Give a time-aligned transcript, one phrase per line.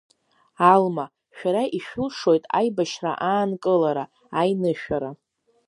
[0.73, 1.05] Алма,
[1.37, 4.05] шәара ишәылшоит аибашьра аанкылара,
[4.39, 5.11] аинышәара.